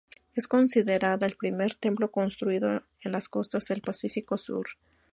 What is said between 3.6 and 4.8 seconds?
del Pacífico Sur.